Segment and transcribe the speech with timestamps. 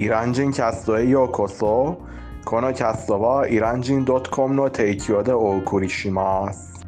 [0.00, 2.00] イラン人キャストへようこそ
[2.44, 6.86] このキャストはイラン人 .com の提供でお送りします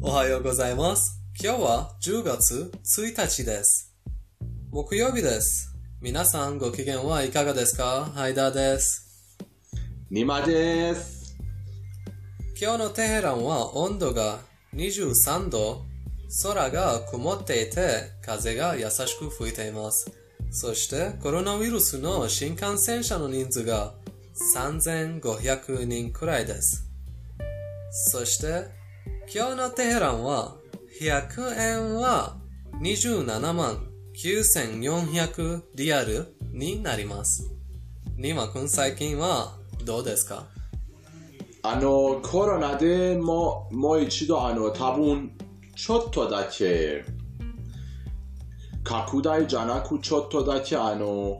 [0.00, 1.22] おはようございます。
[1.40, 3.94] 今日は10月1日です。
[4.72, 5.76] 木曜日です。
[6.00, 9.36] 皆さんご機嫌はいかがですかハイダーです。
[10.10, 11.36] ニマです。
[12.60, 15.84] 今日のテヘランは温度が23度、
[16.44, 20.12] 空が曇っていて風が優しく吹いています。
[20.52, 23.94] そしてコロナウイルスの新幹線車の人数が
[24.54, 26.88] 3500人くらいです。
[28.12, 28.66] そして
[29.34, 30.56] 今日のテヘランは
[31.00, 32.36] 100円は
[32.80, 37.50] 27万9400リアルになります。
[38.16, 40.46] ニマ君最近はどうですか？
[41.62, 45.32] あの、コロナでももう一度あの、多分
[45.76, 47.04] ちょっとだけ
[48.82, 51.38] 拡大じゃなくちょっとだけあの、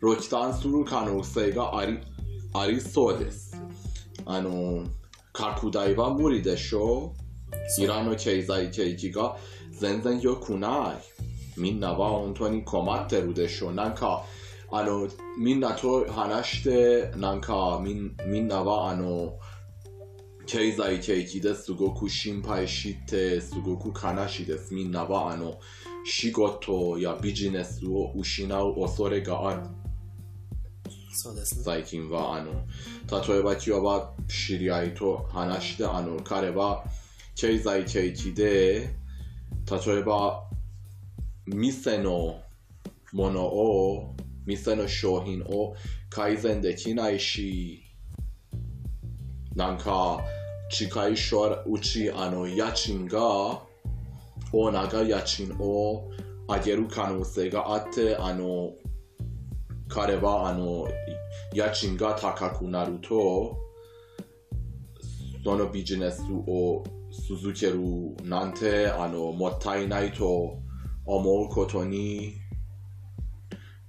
[0.00, 1.98] ロキダウンする可能性があり
[2.54, 3.56] ありそうです。
[4.26, 4.84] あの、
[5.32, 7.14] 拡大は無理でしょ
[7.78, 7.82] う。
[7.82, 9.36] イランの経済景気が
[9.70, 10.98] 全然良くな
[11.56, 11.60] い。
[11.60, 13.74] みんなは本当に困ってるでしょう。
[13.74, 14.24] なんか、
[14.70, 15.08] あの、
[15.38, 19.38] みんなと話して、なんかみんみんなはあの、
[20.46, 24.74] 経済景気ですごく心配して、すごく悲しいです。
[24.74, 25.58] みんなはあの、
[26.04, 29.62] 仕事やビジネスを失う恐れがある。
[31.14, 31.62] そうですね。
[31.62, 36.84] 最近はあの例えば今日は知り合いと話してあの彼は
[37.36, 38.96] 経済景気で
[39.70, 40.44] 例えば
[41.46, 42.40] 店の
[43.12, 45.76] ものを店の商品を
[46.08, 47.84] 改善できないし
[49.54, 50.20] なんか
[50.70, 56.10] 近い将うちあの家賃がオーナーが家賃を
[56.48, 58.72] 上げる可能性があってあの
[59.88, 60.88] 彼はあの
[61.52, 63.56] 家賃が高くなると
[65.44, 66.82] そのビジネスを
[67.28, 67.78] 続ける
[68.26, 70.58] なんてあのもったいないと
[71.04, 72.36] 思うことに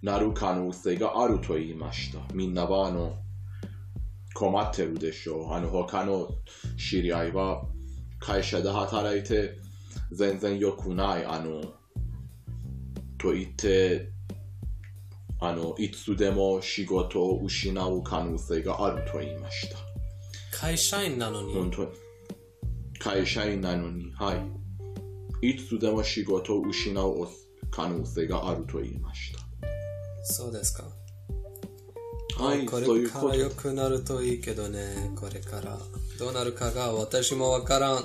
[0.02, 2.20] なる可能性があると言いました。
[2.34, 3.23] みんなはあの
[4.34, 6.30] 困ってるでしょうあの他の
[6.78, 7.64] 知り合いは
[8.20, 9.58] 会社で働いて
[10.12, 11.62] 全然良くないあの
[13.18, 14.10] と言って
[15.40, 19.78] あのいつでも仕事を失う可能性があると言いました。
[20.58, 21.90] 会社員なのに本当に
[23.00, 24.34] 会社員なのに、は
[25.42, 25.50] い。
[25.50, 27.28] いつでも仕事を失う
[27.70, 29.34] 可能性があると言いまし
[30.24, 30.86] そうですか。
[32.38, 32.44] た。
[32.44, 33.36] はい、これから。
[33.36, 35.78] 良くなるといいけどね、これから。
[36.20, 38.04] どうなるかが私もわからん。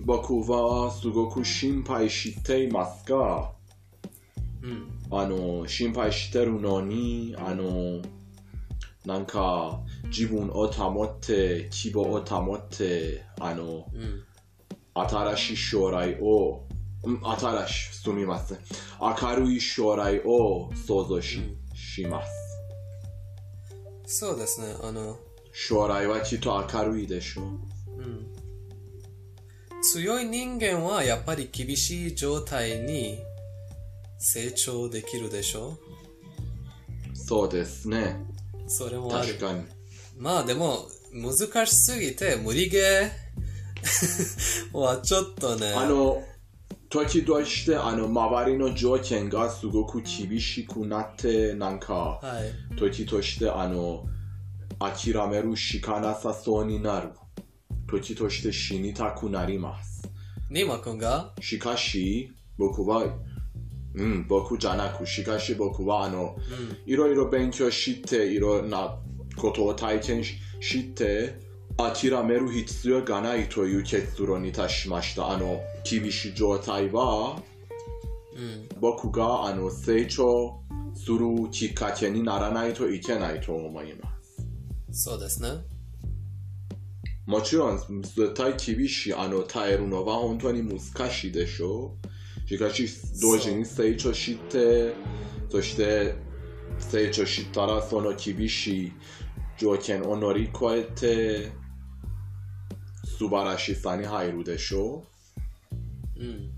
[0.00, 3.52] 僕はすごく心配していますが、
[4.62, 4.90] うん。
[5.10, 8.02] あの、心配してるのに、あの、
[9.06, 14.24] なんか自分を保って、希望を保って、あの、うん。
[14.94, 16.64] 新しい将来を、
[17.04, 18.58] うん新しい、すみません。
[19.00, 21.40] 明るい将来を想像し,、
[21.74, 22.43] します。
[24.06, 25.18] そうですね、あの、
[25.52, 27.44] 将来はきっと明るいでしょう。
[27.98, 28.26] うん。
[29.82, 33.18] 強い人間はやっぱり厳しい状態に
[34.18, 35.78] 成長できるでしょ
[37.14, 38.16] そうですね。
[38.66, 39.40] それもある確。
[39.40, 39.64] かに。
[40.18, 45.72] まあでも、難しすぎて無理ゲー はちょっとね。
[45.72, 46.22] あの、
[46.94, 52.40] 時として、あの、周りの条件がすごく厳しくなって、なんか、は
[52.72, 52.76] い。
[52.76, 54.04] 時として、あの、
[54.78, 57.08] 諦めるしかなさそうになる。
[57.88, 60.08] 時として死にたくなります。
[60.50, 63.04] ニーマ君がしかし、僕は、
[63.96, 66.36] うん、僕じゃなく、しかし僕は、あの、
[66.86, 69.00] いろいろ勉強して、いろんな
[69.36, 71.40] ことを体験しして、
[71.76, 75.30] 諦める必要がないという結論に達しました。
[75.30, 77.42] あの、厳しい状態は、
[78.36, 78.68] うん。
[78.80, 80.60] 僕があの成長
[80.94, 84.10] するきっかけにならないといけないと思いま
[84.92, 85.04] す。
[85.10, 85.48] そうですね。
[87.26, 91.96] もちろん、絶対厳しい、あの、耐えるのは本当に難しいでしょ
[92.44, 92.48] う。
[92.48, 92.86] しかし、
[93.20, 94.94] 同時に成長して、
[95.50, 96.14] そして、
[96.78, 98.92] 成長したらその厳しい
[99.56, 101.63] 条件を乗り越えて、
[103.18, 105.04] 素晴らしさに入るでしょ
[106.16, 106.50] ううん。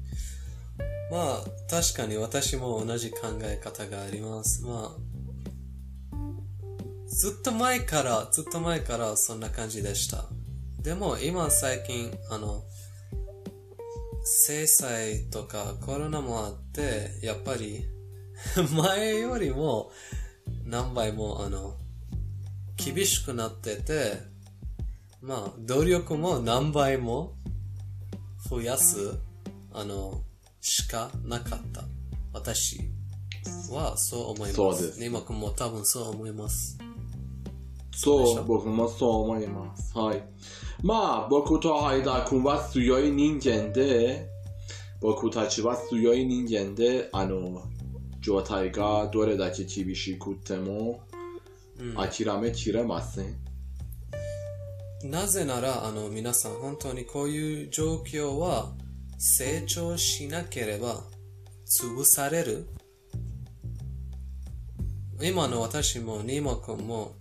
[1.11, 4.62] まあ、確かに私も同じ考え方があります。
[4.64, 6.26] まあ、
[7.08, 10.25] ずっと前から、ずっと前からそんな感じでした。
[10.82, 12.62] でも今最近、あの、
[14.25, 17.87] 制裁とかコロナもあって、やっぱり
[18.76, 19.93] 前よりも
[20.64, 21.76] 何倍もあの、
[22.76, 24.36] 厳しくなってて、
[25.26, 27.34] まあ、努力も何倍も
[28.49, 29.19] 増やす、
[29.73, 30.23] あの、
[30.61, 31.82] しかなかった。
[32.32, 32.78] 私
[33.73, 34.55] はそう思います。
[34.55, 36.78] そうですネイマ君も多分そう思います。
[37.90, 39.99] そう、僕もそう思います。
[39.99, 40.23] はい。
[40.84, 44.29] まあ、僕とハイダ君は強い人間で、
[45.00, 47.64] 僕たちは強い人間で、あの、
[48.20, 51.00] 状態がどれだけ厳しくても、
[51.81, 53.45] うん諦めきれません。
[55.11, 58.73] なぜなら、あの、皆さん、本当にこういう状況は
[59.19, 61.05] 成長しなければ
[61.81, 62.67] 潰される。
[65.23, 67.14] 今の私もニーマ君も、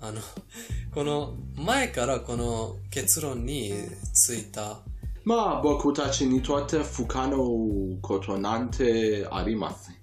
[0.00, 0.20] あの、
[0.92, 3.72] この前からこの結論に
[4.12, 4.80] ついた。
[5.22, 7.38] まあ、僕たちにとって不可能
[8.02, 9.96] ことなんてありません。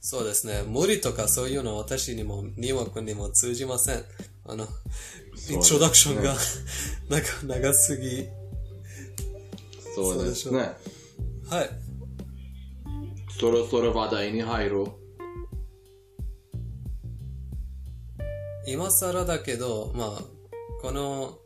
[0.00, 0.62] そうですね。
[0.62, 4.04] 無理とかそういうのは私にもニーマ君にも通じません。
[4.48, 4.66] あの、
[5.50, 6.36] イントロダクションが、
[7.08, 8.28] なんか長すぎ。
[9.94, 10.58] そうですね。
[11.48, 11.70] はい。
[13.38, 15.06] そろそろ話題に入ろう。
[18.66, 20.22] 今更だけど、まあ、
[20.82, 21.38] この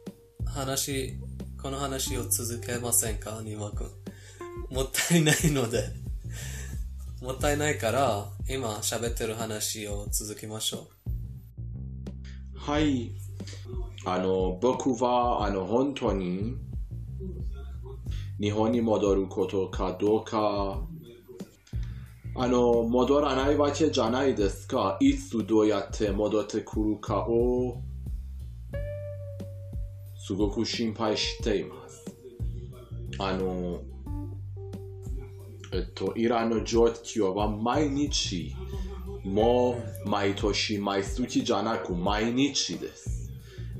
[0.47, 1.19] 話、
[1.63, 3.91] この話を続けませんか、ニマ君。
[4.71, 5.85] もったいないので。
[7.21, 10.89] もったいないから、今喋ってる話を続きましょ
[12.71, 13.11] はい。
[14.05, 16.55] あの、僕は、あの、本当に、
[18.41, 20.81] 日本に戻ることかどうか、
[22.37, 24.97] あの、戻らないわけじゃないですか。
[25.01, 27.83] いつどうやって戻ってくるかを、
[30.25, 32.05] すごく心配しています。
[33.19, 33.83] あの、
[35.73, 38.55] えっと、イランの状況は毎日、
[39.25, 43.31] もう毎年毎月じゃなく毎日です。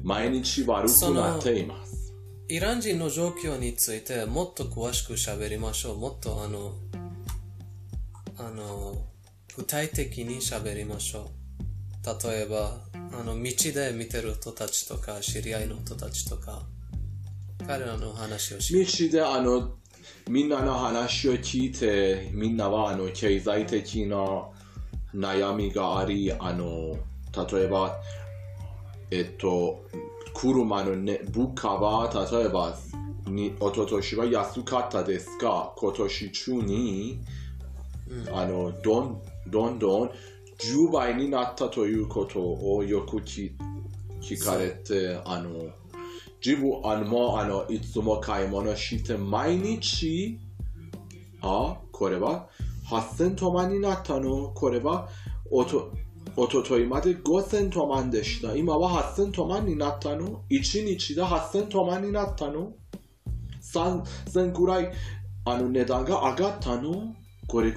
[0.03, 2.13] 毎日悪くなっています。
[2.49, 2.53] う。
[2.53, 5.99] イラン人の状況についてもっと詳しく喋りましょう。
[5.99, 6.73] もっとあの、
[8.39, 9.07] あの、
[9.57, 11.31] 具体的に喋りましょ
[12.05, 12.29] う。
[12.29, 16.63] 例えば、あの、道で見てる人たちとか、知り合いの人たちとか、
[17.67, 19.75] 彼らの話をし道であの、
[20.29, 24.17] みんなの話を聞いて、みんなはあの、経済的な
[25.15, 26.97] 悩みがあり、あの、
[27.53, 27.97] 例えば、
[29.11, 29.85] えっと、
[30.35, 32.77] 車の、ね、物価は、例えば、
[33.27, 37.21] に、一昨年は安かったですが、今年中に、
[38.33, 40.11] あの、どん、どんどん
[40.59, 43.53] 10倍になったということをよく聞
[44.21, 45.71] 聞かれて、あの、
[46.45, 50.39] 自分あのもうあのいつも買い物して毎日？
[51.43, 51.77] あ？
[51.93, 52.49] これは？
[52.91, 55.09] 8000トマンになったのこれは
[55.51, 55.93] おと
[56.37, 62.73] おとといまで5000トマンでした今は8000トマンになったの1日で8000トマンになったの
[63.63, 64.93] 3000ぐらい
[65.45, 67.15] あの値段が上がったの
[67.47, 67.73] これ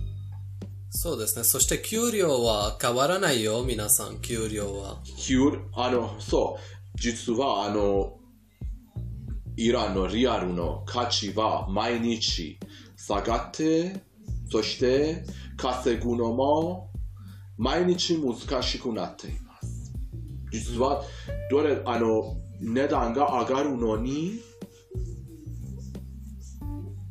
[0.90, 1.44] そうですね。
[1.44, 4.98] そして給料は変わらないよ、皆さん、給料は。
[5.18, 5.40] 給
[5.74, 8.18] あの、そう、実はあの、
[9.58, 12.60] イランのリアルの価値は毎日
[12.98, 14.04] 下がって、
[14.50, 15.24] そして
[15.58, 16.90] 稼ぐのも
[17.58, 19.45] 毎日難しくなっています。
[20.60, 21.04] 実は、
[21.50, 24.40] どれ、あの、値段が上がるのに、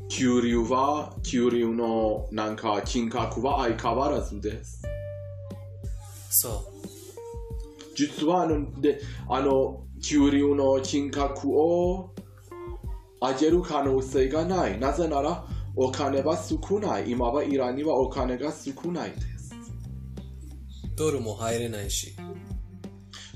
[0.08, 4.82] 給料は、給料のなんか金額は相変わらずです。
[6.30, 6.74] そう。
[7.96, 12.12] 実はあのであの給料の金額を
[13.20, 14.78] 上げる可能性がない。
[14.78, 15.44] なぜなら
[15.76, 17.10] お金は少ない。
[17.10, 19.54] 今はイランにはお金が少ないです。
[20.96, 22.14] ドルも入れないし。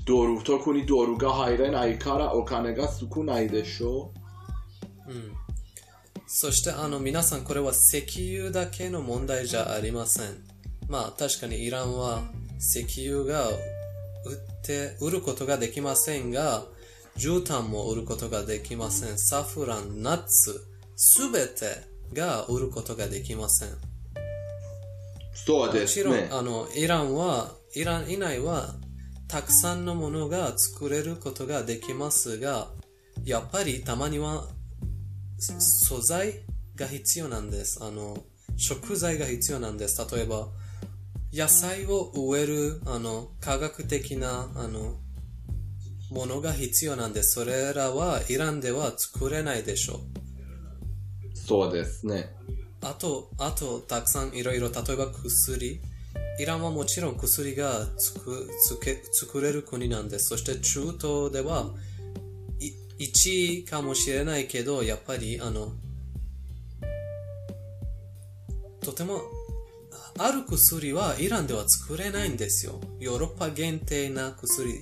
[0.09, 4.11] ドル、特にドルが入れないからお金が少ないでしょ
[5.07, 5.31] うん。
[6.25, 10.43] そして、あの、皆さん、これは石油だけの問題じゃありません。
[10.87, 12.23] まあ、確かにイランは
[12.57, 13.57] 石油が売っ
[14.63, 16.63] て、売ることができませんが、
[17.15, 19.19] 絨毯も売ることができません。
[19.19, 23.69] サフラン、ナッツ、すべてが売ることができません。
[25.35, 26.29] そうでもちろん、すね。
[26.31, 28.73] あの、イランは、イラン以内は、
[29.29, 32.67] たくさんのものが作れることができますが、
[33.23, 34.47] やっぱりたまには、
[35.37, 36.41] そ素材
[36.75, 37.83] が必要なんです。
[37.83, 38.17] あの、
[38.57, 40.03] 食材が必要なんです。
[40.15, 40.47] 例えば、
[41.31, 44.95] 野菜を植える、あの、科学的な、あの、
[46.09, 47.35] ものが必要なんです。
[47.35, 51.37] それらはイランでは作れないでしょう。
[51.37, 52.35] そうですね。
[52.81, 55.81] あと、あと、たくさんいろいろ、例えば薬。
[56.39, 60.29] イランはもちろん薬が作れる国なんです。
[60.29, 61.67] そして中東では、
[62.59, 65.73] い1位かもしれないけど、やっぱり、あの、
[68.81, 69.21] とても、
[70.17, 72.79] ある薬はイランでは作れないんですよ。
[72.99, 74.81] ヨーロッパ限定な薬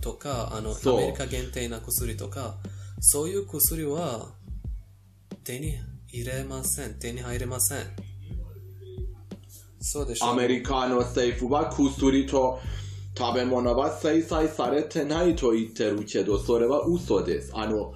[0.00, 2.56] とか、あの、アメリカ限定な薬とか、
[3.00, 4.32] そういう薬は
[5.44, 5.76] 手に
[6.08, 6.98] 入れません。
[6.98, 8.07] 手に入れません。
[9.80, 10.30] そうでしょう。
[10.30, 12.60] アメリカの政府は薬と
[13.16, 17.52] 食べ物は制裁されてないと言ってるけど、それは嘘です。
[17.54, 17.92] あの、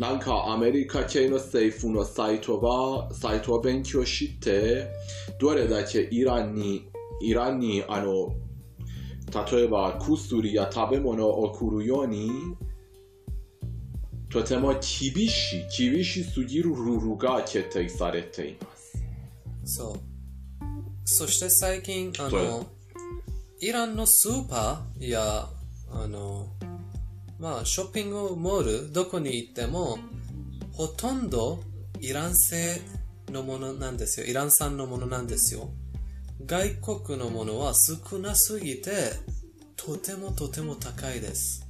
[0.00, 4.90] なんかアメリカ系の政府のサイトは、サイトを勉強して、
[5.38, 6.88] どれだけイランに、
[7.20, 8.34] イランに、あの、
[9.50, 12.30] 例えば薬や食べ物を送るように、
[14.30, 19.04] とても厳しい、厳しすぎるルールが決定されています。
[19.64, 20.07] そう。
[21.10, 22.66] そして最近、あの、
[23.60, 25.48] イランのスーパーや、
[25.90, 26.48] あの、
[27.40, 29.98] まあ、ショッピングモール、どこに行っても、
[30.74, 31.60] ほとんど
[32.00, 32.82] イラン製
[33.30, 34.26] のものなんですよ。
[34.26, 35.70] イラン産のものなんですよ。
[36.44, 36.74] 外
[37.06, 38.92] 国のものは少なすぎて、
[39.76, 41.66] とてもとても高いです。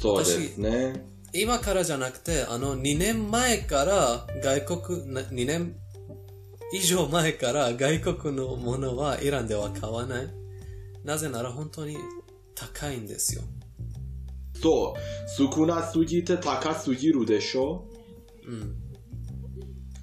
[0.00, 1.04] そうですね。
[1.34, 5.76] 今からじゃなくて、あの、2年前から外国、な2年
[6.72, 10.28] 以上前から外国のものはイランでは買わない。
[11.04, 11.96] なぜなら本当に
[12.54, 13.42] 高いんですよ。
[14.60, 17.84] そう、少なすぎて高すぎるでしょ？
[18.46, 18.74] うん。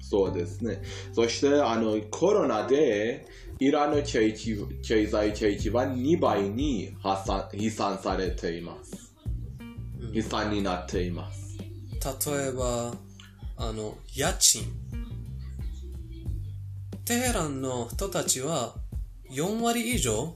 [0.00, 0.82] そうですね。
[1.12, 3.26] そして、あの、コロナで、
[3.58, 9.14] イランの経済景気は2倍に破産悲惨されています。
[10.12, 11.58] 悲惨になっています。
[11.58, 12.94] 例えば、
[13.56, 14.62] あの、家賃。
[17.06, 18.74] テヘランの人たちは
[19.30, 20.34] 4割以上、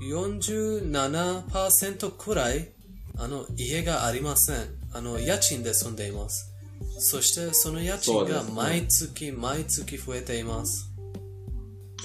[0.00, 2.70] 47%くらい、
[3.18, 4.56] あの、家がありません。
[4.94, 6.54] あの、家賃で住んでいます。
[6.98, 10.90] そして、その家賃が毎月、毎月増えています。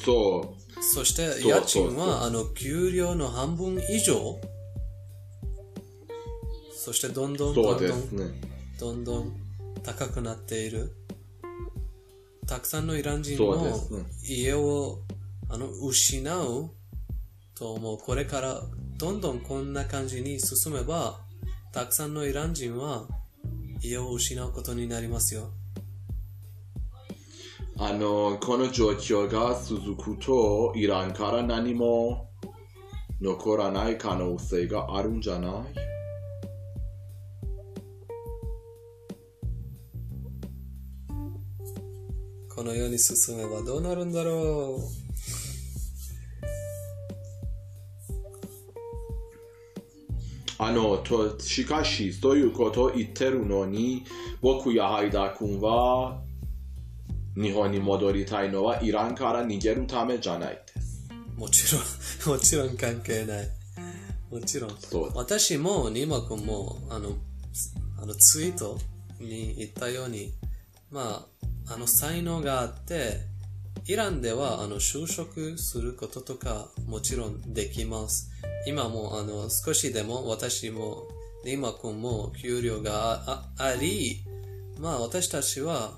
[0.03, 0.57] そ
[0.93, 4.37] そして、家賃は、あの、給料の半分以上、
[6.75, 8.01] そして、どんどう、んどんどん。
[8.77, 9.33] どんどん
[9.81, 10.93] 高くなっている。
[12.53, 14.99] たくさんのイラン人そうもですね家を
[15.49, 16.69] あの失う
[17.55, 17.97] と思う。
[17.97, 18.61] これから
[18.99, 21.19] どんどんこんな感じに進めば、
[21.71, 23.07] たくさんのイラン人は
[23.81, 25.49] 家を失うことになりますよ。
[27.79, 32.29] あの、この状況が続くと、イランから何も
[33.19, 35.92] 残らない可能性があるんじゃない？
[42.63, 44.83] このように進めばどうなるんだろう。
[50.57, 54.05] あの、と、しかし、そういうことを言ってるのに、
[54.41, 56.21] 僕やハイダー君は、
[57.35, 61.09] 日本に戻りたいのはイランから逃げるためじゃないです。
[61.35, 61.81] もちろん、
[62.37, 63.49] もちろん関係ない。
[64.31, 64.77] もちろん。
[65.15, 67.17] 私も、ニマ君も、あの、
[68.01, 68.77] あのツイート
[69.19, 70.31] に言ったように、
[70.89, 71.43] まあ、
[71.73, 73.21] あの才能があって、
[73.85, 78.29] イランではあの就職することとかもちろんできます。
[78.67, 81.07] 今もあの少しでも私も
[81.43, 84.21] ニマ君も給料があり、
[84.79, 85.97] まあ私たちは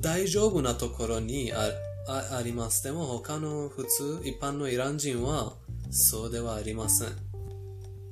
[0.00, 1.70] 大丈夫なところにあ
[2.06, 2.84] ああります。
[2.84, 5.54] でも他の普通、一般のイラン人は
[5.90, 7.08] そうではありません。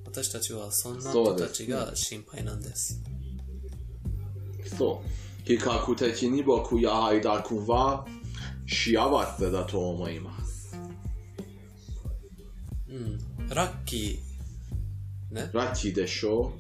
[0.05, 3.01] 私たちはそんな人たちが心配なんです。
[4.77, 5.23] そう。
[5.45, 8.07] 比較的に僕やハイダー君は
[8.67, 10.79] 幸せだと思います。
[12.89, 13.19] うん。
[13.49, 15.35] ラッキー。
[15.35, 15.51] ね。
[15.53, 16.53] ラッキーでしょ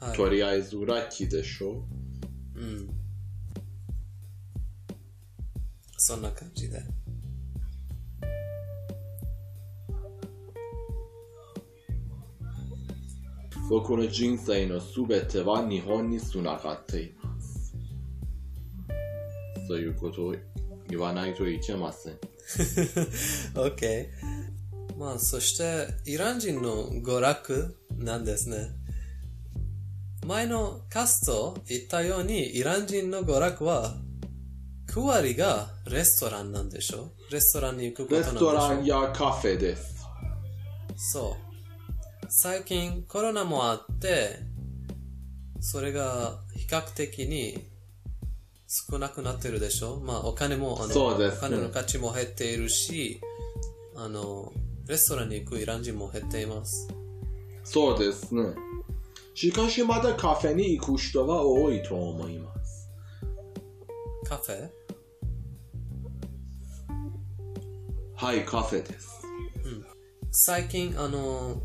[0.00, 0.16] はい。
[0.16, 1.84] とりあえずラッキーでしょ
[2.56, 2.88] うん。
[5.96, 6.82] そんな感じで。
[13.68, 17.15] 僕の人生のすべては日本につながっています。
[19.66, 20.34] そういうことを
[20.88, 22.18] 言わないといけません。
[23.54, 24.08] OK。
[24.98, 28.68] まあ、そして、イラン人の娯楽なんですね。
[30.26, 33.94] 前のカスト言ったように、イラン人の娯楽は、
[34.88, 40.06] 9割がレストランなんでしょレストランに行くことレなんでしょストランやカフェです。
[40.96, 42.26] そう。
[42.28, 44.40] 最近コロナもあって、
[45.60, 47.68] それが比較的に
[48.68, 50.00] 少なくなってるでしょ？
[50.00, 53.20] まあお金も、あの、そうですお金の価値も減っているし、
[53.94, 54.52] あの、
[54.88, 56.88] レストランに行くイラン人も減っています。
[57.64, 58.54] そうですね。
[59.34, 62.90] しかしまだカフェに行く人は多いと思います。
[64.24, 64.68] カフェ？
[68.16, 69.22] はい、カフェです。
[70.32, 71.62] 最近、あの、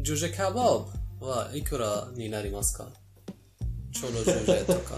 [0.00, 0.86] ジュジェカバ
[1.20, 2.88] ブはいくらになりますか？
[3.92, 4.94] チョロジュジェとか。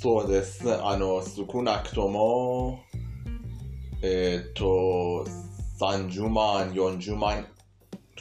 [0.00, 0.76] そうですね。
[0.80, 2.80] あの、少なくとも、
[4.02, 5.26] えっ、と、
[5.80, 7.46] 30万、40万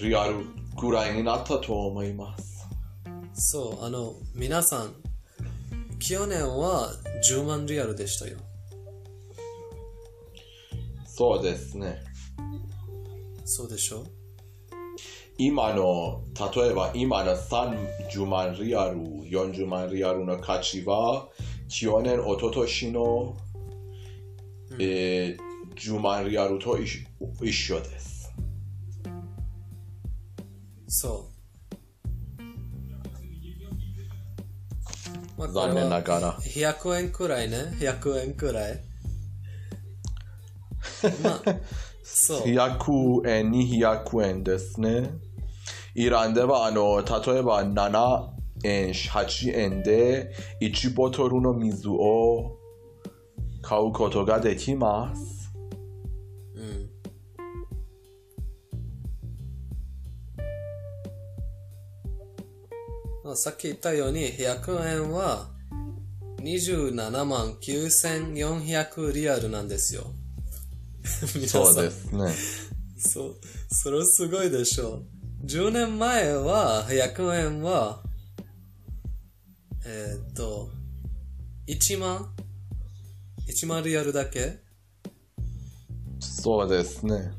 [0.02, 0.46] リアル
[0.80, 2.68] ぐらいになったと思います。
[3.34, 4.94] そう、あの、皆さん、
[6.00, 6.92] 去年は
[7.30, 8.38] 10万リアルでしたよ。
[11.06, 12.04] そうですね。
[13.46, 14.06] そうでしょ？
[15.38, 16.22] 今の、
[16.56, 21.28] 例えば今の30万リアル、40万リアルの価値は、
[21.68, 23.38] 去年、一昨年の、
[24.80, 27.00] えー10万リアルと一緒
[27.42, 28.34] 一緒です。
[30.88, 32.42] そう。
[35.38, 36.38] まあ残念ながら。
[36.40, 37.58] 100円くらいね。
[37.80, 38.82] 100円くらい。
[41.22, 41.42] まあ、
[42.04, 42.42] そう。
[42.48, 45.12] 100円、200円ですね。
[45.94, 48.35] イランでは、あの、例えば7円、
[48.66, 52.58] 8円で1ボトルの水を
[53.62, 55.52] 買うことができます。
[56.56, 56.90] うん。
[63.24, 65.50] まあ、さっき言ったように、100円は
[66.42, 70.04] 27万9400リアルなんですよ。
[71.36, 72.34] 皆さんそうですね。
[72.98, 73.36] そう、
[73.70, 75.02] それすごいでしょ。
[75.44, 78.05] 10年前は、100円は、
[79.88, 80.70] えーっと、
[81.68, 82.34] 1万
[83.48, 84.58] ?1 万リアルだけ？
[86.20, 87.32] そうですね。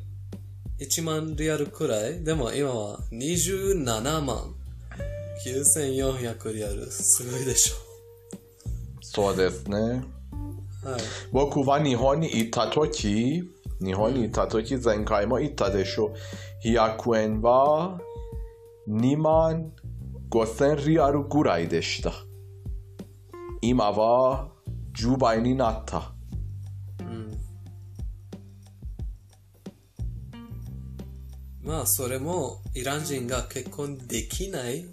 [0.79, 2.23] 1万リアルくらい？
[2.23, 4.55] でも今は27万
[5.45, 6.87] 9400リアル。
[6.91, 7.73] すごいでし
[9.03, 9.77] そうですね。
[10.85, 10.89] ょ。
[10.89, 11.01] はい。
[11.33, 13.43] 僕は日本に行った時、
[13.81, 16.15] 日本に行った時、前回も言ったでしょ。
[16.65, 18.01] 100円は
[18.89, 19.73] 2万
[20.31, 22.13] 5000リアルぐらいでした。
[23.61, 24.49] 今は
[24.97, 26.17] 10倍になった。
[31.67, 34.87] まあ、それも、イラン人が結婚できない、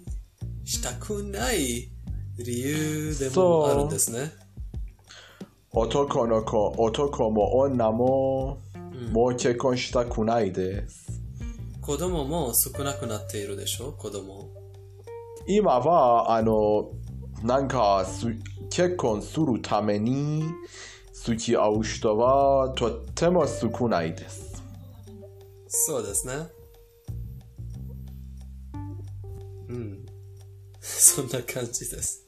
[0.64, 1.88] したくない
[2.36, 4.32] 理由でもあるんですね。
[5.70, 8.58] 男の子、男も女も、
[9.12, 11.22] もう結婚したくないです。
[11.80, 14.48] 子供も少なくなっているでしょ子供。
[15.46, 16.90] 今は、あの、
[17.44, 18.34] なんかす、
[18.70, 20.44] 結婚するために、
[21.12, 24.62] 付き合う人はとっても少ないです。
[25.68, 26.48] そうですね。
[29.68, 30.06] うん。
[30.80, 32.26] そんな感じです。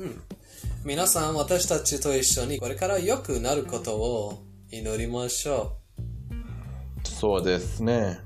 [0.00, 0.20] うん。
[0.84, 5.76] 皆さん、私たちと一緒にこれから良くなることを祈りましょ
[7.04, 7.08] う。
[7.08, 8.23] そうですね。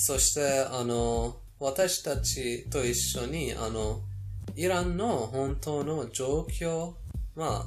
[0.00, 4.02] そして、あの、私たちと一緒に、あの、
[4.54, 6.92] イランの本当の状況、
[7.34, 7.66] ま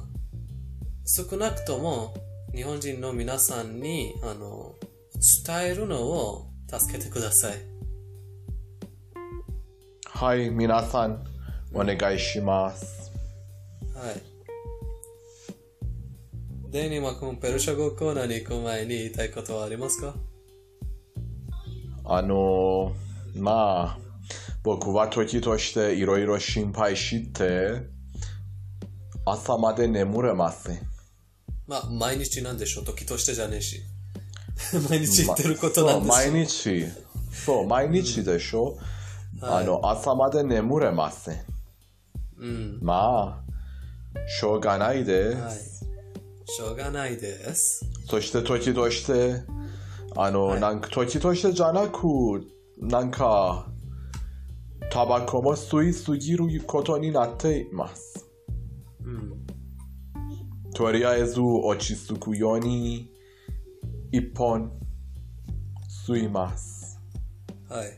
[1.04, 2.14] 少なくとも
[2.54, 4.74] 日本人の皆さんに、あの、
[5.46, 7.58] 伝えるのを助けてください。
[10.06, 11.22] はい、皆さん、
[11.74, 13.12] お願いします。
[13.94, 14.22] はい。
[16.70, 20.14] デニマ君、ペルシャ語コーナーに行く前に言いたいことはありますか？
[22.04, 22.92] あの、
[23.36, 23.98] まあ、
[24.62, 27.82] 僕は時としていろいろ心配して、
[29.24, 30.80] 朝まで眠れません。
[31.66, 32.84] まあ、毎日なんでしょう？
[32.84, 33.80] 時としてじゃねえし。
[34.90, 36.84] 毎日言ってることなんでしょそう毎日、
[37.32, 38.78] そう、毎日でしょ、
[39.40, 41.40] あの、朝まで眠れません。
[42.38, 42.78] うん。
[42.82, 43.42] ま
[44.14, 45.40] あ、しょうがないです。
[45.40, 45.54] はい。
[46.46, 47.84] しょうがないです。
[48.08, 49.42] そして時として、
[50.16, 51.98] あの、なんか時としてじゃなく、
[52.78, 53.66] なんか、
[54.90, 58.26] タバコも吸いすぎることになっています。
[59.04, 59.32] うん。
[60.74, 63.10] とりあえず落ち着くように
[64.10, 64.70] 一本
[66.06, 67.00] 吸います。
[67.68, 67.92] はい。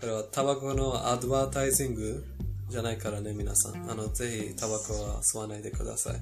[0.00, 2.24] これはタバコのアドバタイジング
[2.68, 3.90] じゃないからね、皆さん。
[3.90, 6.14] あの、ぜひタバコは吸わないでください。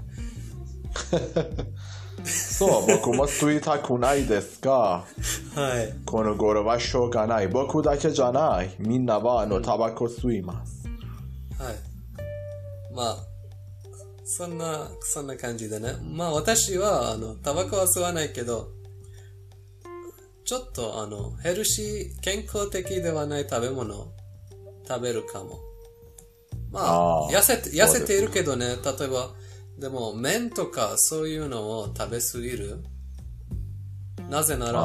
[2.28, 5.04] そう、僕も吸いたくないですが、
[5.54, 5.94] はい。
[6.04, 7.48] この頃はしょうがない。
[7.48, 8.74] 僕だけじゃない。
[8.78, 10.86] みんなはあのタバコ吸います。
[11.58, 11.74] はい。
[12.94, 13.16] まあ、
[14.24, 15.94] そんな、そんな感じでね。
[16.02, 18.68] まあ私は、あの、タバコは吸わないけど、
[20.44, 24.12] ちょっとあの、ヘルシー、健康的ではない食べ物を
[24.86, 25.60] 食べるかも。
[26.70, 29.30] まあ、あー痩せ痩せているけどね、例えば、
[29.78, 32.84] でも麺とかそういうのを食べすぎる？
[34.28, 34.80] なぜなら、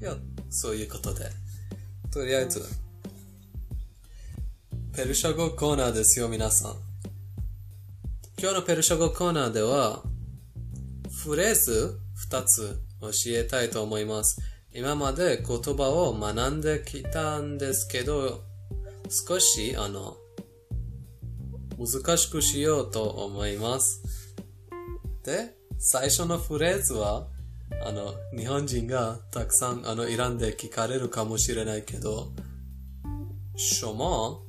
[0.00, 0.14] いや、
[0.48, 1.28] そういうことで。
[2.10, 2.62] とりあえず、
[4.96, 6.76] ペルシャ語コーナーですよ、皆さん。
[8.40, 10.02] 今日のペルシャ語コーナーでは、
[11.24, 11.98] フレーズ
[12.30, 14.40] 2つ教えたいと思います。
[14.72, 18.44] 今まで言葉を学んできたんですけど、
[19.10, 20.16] 少し、あの、
[21.77, 24.35] 難しくしようと思います。
[25.23, 27.27] で、最初のフレーズは、
[27.85, 32.31] あの、日本人がたくさん、あの、イランで聞かれるかもしれないけど、
[33.55, 34.43] شما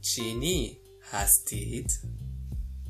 [0.00, 1.92] چینی هستید؟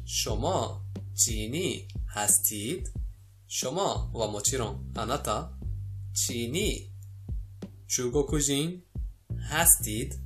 [0.04, 0.80] شما
[1.14, 2.90] چینی هستید؟
[3.46, 5.50] شما و もちろんあなた
[6.12, 6.90] チニ
[7.86, 8.82] 中国人
[9.50, 10.18] هستید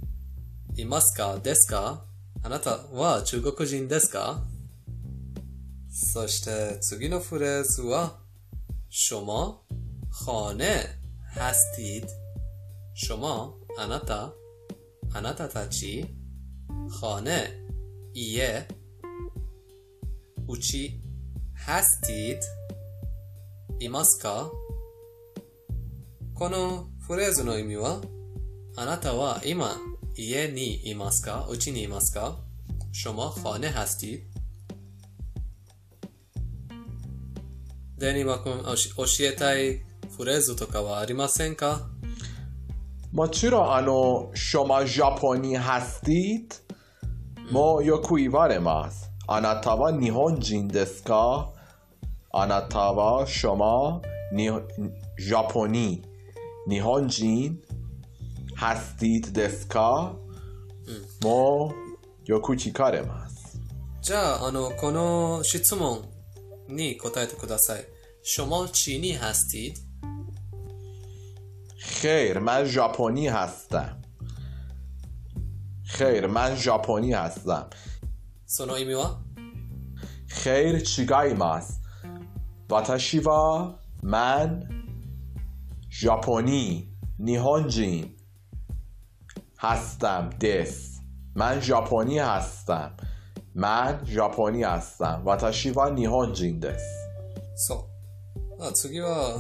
[0.77, 2.05] いますかですか
[2.43, 4.43] あなたは中国人ですか
[5.91, 8.19] そして次のフレーズは
[8.91, 9.61] شما
[10.11, 10.99] خانه
[11.37, 12.09] هستید
[12.95, 14.33] شما あなた
[15.13, 16.07] あなたたち
[17.01, 17.31] خانه
[18.15, 18.67] 家
[20.49, 21.01] うち
[21.55, 22.41] هستید
[23.81, 24.51] いますか
[26.35, 28.01] このフレーズの意味は
[28.77, 29.77] あなたは今
[30.17, 32.37] 家にいますかうちにいますか
[32.93, 34.23] شما خانه هستید
[37.99, 39.81] デニマ君教教えたい
[40.17, 41.89] フレーズとかはありませんか
[43.13, 46.55] もちろんあの、شما ژاپنی هستید
[47.51, 49.11] ماよく言われます。
[49.27, 51.51] あなたは日本人ですか
[52.31, 54.01] あなたは شما
[54.33, 54.47] に
[55.19, 56.03] ジャポニ
[56.69, 57.61] 日本人
[58.64, 60.20] هستید دسکا؟
[61.24, 61.72] مو
[62.28, 63.58] یوکوچی کاره ماست
[64.02, 65.98] جا آنو کنو شیتسومون.
[66.70, 67.80] نی کتایت کداسای
[68.24, 69.80] شما چینی هستید؟
[71.78, 74.02] خیر من ژاپنی هستم.
[75.86, 77.70] خیر من ژاپنی هستم.
[78.46, 79.18] سونو ایمیوا؟
[80.28, 81.82] خیر چیگای ماست؟
[82.70, 83.22] واتاشی
[84.04, 84.70] من
[85.92, 86.90] ژاپنی.
[87.20, 88.13] نیهونجین.
[89.63, 91.01] هستم です
[91.35, 92.91] من ژاپنی هستم
[93.55, 97.09] من ژاپنی هستم 私は日本人です
[97.59, 97.89] そ
[98.61, 98.65] う。
[98.65, 99.35] あ次は、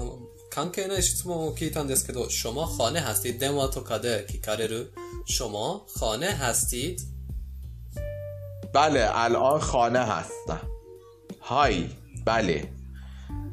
[0.51, 3.39] 関係ない質問を聞いたんですけど、شما خانه هستید?
[3.39, 4.93] 電話とかで聞かれる。
[5.27, 7.01] شما خانه هستید?
[8.75, 10.61] بله الان خانه هستم
[11.41, 11.89] های
[12.25, 12.73] بله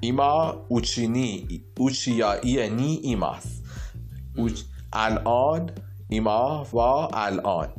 [0.01, 3.43] ایما اوچینی اوچیایی نی ایماس
[4.37, 4.61] اوچ...
[4.93, 5.69] الان
[6.09, 6.77] ایما و
[7.13, 7.69] الان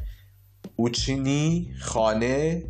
[0.77, 2.65] اوچینی خانه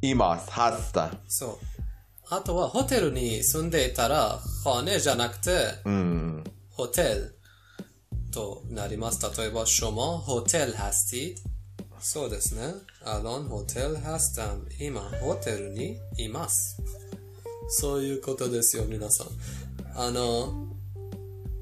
[0.00, 1.58] ایماس هستم そう。
[2.30, 5.50] あとは、ホテルに住んでいたら、خانهじゃなくて、
[5.88, 6.42] م...
[6.70, 7.38] ホテル
[8.32, 9.20] となります。
[9.38, 11.36] 例えば、شما هتل هستید?
[12.00, 12.74] そうですね。
[13.06, 14.66] الان هتل هستم.
[14.80, 16.82] 今、ホテルにいます。
[17.68, 19.28] そういうことですよ、皆さん。
[19.94, 20.67] あの、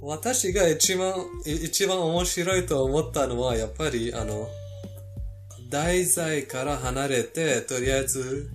[0.01, 1.13] 私が一番、
[1.45, 4.47] 一番面白いと思ったのは、やっぱり、あの、
[5.69, 8.49] 題材から離れて、とりあえず、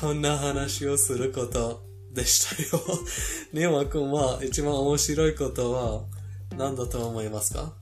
[0.00, 1.82] こんな話をすること
[2.12, 2.82] でしたよ。
[3.52, 6.02] ニマ君は一番面白いことは
[6.58, 7.72] 何だと思いますか？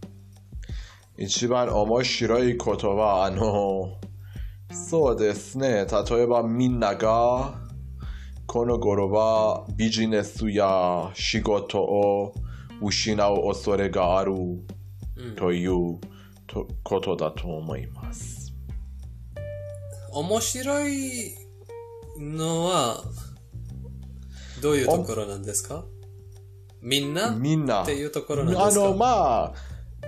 [1.18, 3.98] 一番面白いことはあの
[4.70, 7.54] そうですね例えばみんなが
[8.46, 12.34] この頃はビジネスや仕事を
[12.80, 14.34] 失う恐れがある。
[15.36, 15.98] という
[16.46, 18.52] とことだと思います。
[20.12, 21.34] 面白い
[22.18, 23.02] のは
[24.60, 25.84] どういうところなんですか？
[26.82, 27.30] みんな？
[27.30, 27.82] みんな。
[27.82, 28.84] っていうところなんですか？
[28.84, 29.06] あのま
[29.44, 29.54] あ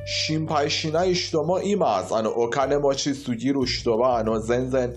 [0.07, 2.15] 心配しない人もいます。
[2.15, 4.97] あの、お金持ちすぎる人は、あの、全然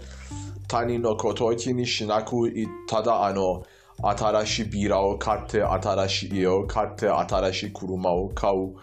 [0.68, 3.66] 他人のことを気にしなく、いただ、あの、
[4.04, 8.76] 新しいビラを買って、新しい家を買って、新しい車を買う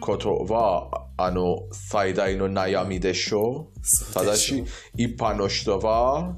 [0.00, 4.14] ことは、あの、最大の悩みでしょう。
[4.14, 4.64] ただし、
[4.96, 6.36] 一般の人は、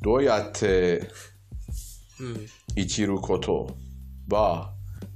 [0.00, 1.08] どうやって
[2.20, 2.46] うん。
[2.74, 3.76] 生きること
[4.30, 4.72] は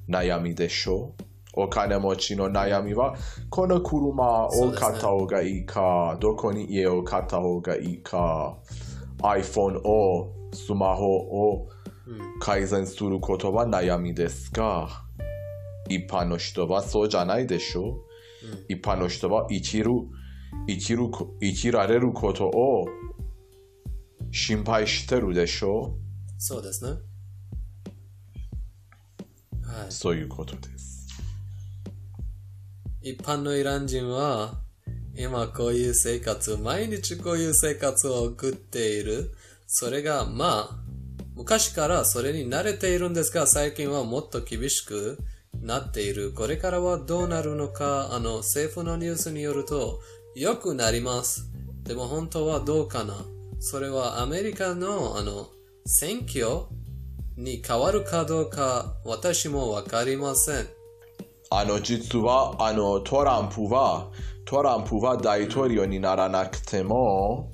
[0.08, 1.22] 悩みでしょう。
[1.58, 3.16] お金持ちの悩みは、
[3.48, 8.58] この車を買った方がいいか、どこに家を買った方がいいか、
[9.22, 11.68] iPhone を、スマホを
[12.06, 12.38] うん。
[12.38, 15.02] 改善することは悩みですが、
[15.88, 18.06] 一般の人はそうじゃないでしょう。
[18.68, 19.90] 一般の人は生きる、
[20.68, 22.87] 生きるこ、生きられることを
[24.30, 26.00] 心配してるでしょう。
[26.38, 26.90] そうですね。
[29.64, 29.90] はい。
[29.90, 31.09] そういうことです。
[33.02, 34.61] 一般のイラン人は、
[35.16, 39.36] 今こういう生活、毎日こういう生活を送っている。
[39.66, 40.87] それが、まあ、
[41.35, 45.18] 昔からそれに慣れているんですが、最近はもっと厳しく
[45.61, 46.33] なっている。
[46.33, 50.00] これからはどうなるのか、あの、政府のニュースによると、
[50.35, 51.50] 良くなります。
[51.83, 53.24] でも本当はどうかな。
[53.59, 55.48] それはアメリカの、あの、
[55.87, 56.66] 選挙
[57.37, 60.66] に変わるかどうか、私もわかりません。
[61.50, 64.11] あの、実は、あの、トランプは、
[64.44, 67.50] トランプは大統領にならなくても、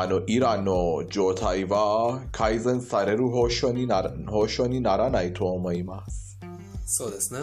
[0.00, 6.38] あの、イランの状態は改善される保証になら保証にならないと思います。
[6.86, 7.40] そうですね。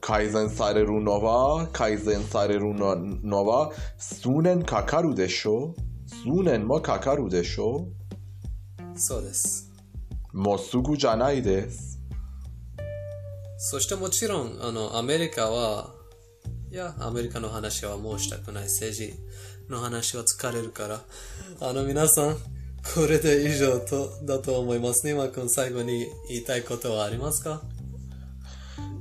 [0.00, 7.88] 改善されるのは、改善されるののは、数年かかるでしょう数年もかかるでしょ
[8.94, 9.70] そうです。
[10.32, 12.00] うもうすぐじゃないです。
[13.58, 15.92] そしてもちろん、あの、アメリカは、
[16.72, 18.64] いや、アメリカの話はもうしたくない。
[18.64, 19.27] 政治
[19.68, 21.00] の話は疲れるから。
[21.60, 22.36] あの、皆さん、
[22.94, 25.12] これで以上と、だと思いますね。
[25.12, 27.62] 今君最後に言いたいことはありますか？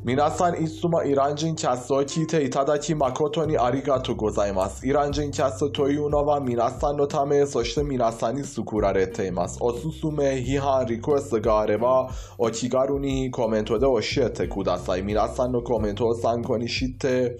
[0.08, 4.88] 皆さんいつもイラン人キャストを聞いていただき誠にありがとうございます。
[4.88, 9.58] イラン人キャストというのは皆さんのため、そして皆さんに作られています。
[9.60, 15.02] おすすめ、批判、リクエストがあれば、お気軽にコメントで教えてください。
[15.02, 17.38] 皆さんのコメントを参考にして、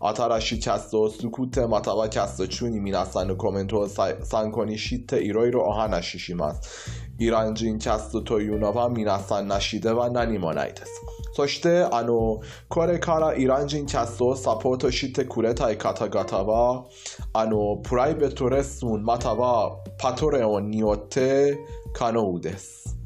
[0.00, 7.06] 新しいキャストを作って、またはキャスト中に皆さんのコメントをさ参考にして、いろいろお話しします。
[7.18, 11.02] イラン人キャストというのは皆さんなしでは何もないです。
[11.32, 16.86] そして、あの、これからイラン人キャストをサポートしてくれたい方々は、
[17.32, 21.58] あの、プライベートレッスンまたはパトレオンによって
[21.94, 22.96] 可能です。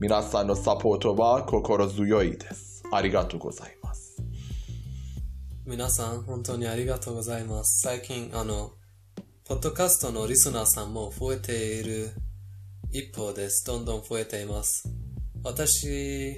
[0.00, 2.84] 皆さんのサポートは心強いです。
[2.92, 4.22] ありがとうございます。
[5.66, 7.80] 皆さん、本当にありがとうございます。
[7.80, 8.72] 最近、あの、
[9.44, 12.12] ポッドキャストのリスナーさんも増えている
[12.94, 13.66] 一方です。
[13.66, 14.88] どんどん増えています。
[15.42, 16.36] 私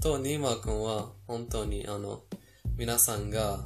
[0.00, 2.22] とニーマくんは本当にあの、
[2.76, 3.58] 皆さんが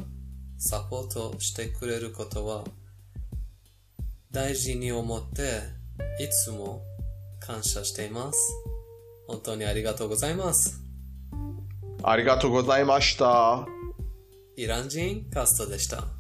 [0.57, 2.65] サポートしてくれることは
[4.31, 5.61] 大事に思って
[6.19, 6.81] いつも
[7.41, 8.39] 感謝しています。
[9.29, 10.81] 本当にありがとうございます。
[12.03, 13.67] ありがとうございました。
[14.57, 16.16] イラン人カストでした。